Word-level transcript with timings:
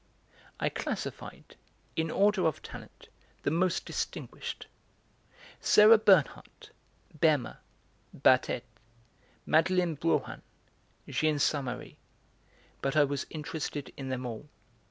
I 0.59 0.69
classified, 0.69 1.57
in 1.95 2.09
order 2.09 2.47
of 2.47 2.63
talent, 2.63 3.09
the 3.43 3.51
most 3.51 3.85
distinguished: 3.85 4.65
Sarah 5.59 5.99
Bernhardt, 5.99 6.71
Berma, 7.19 7.57
Bartet, 8.11 8.63
Madeleine 9.45 9.95
Brohan, 9.95 10.41
Jeanne 11.07 11.37
Samary; 11.37 11.97
but 12.81 12.95
I 12.95 13.03
was 13.03 13.27
interested 13.29 13.93
in 13.95 14.09
them 14.09 14.25
all. 14.25 14.49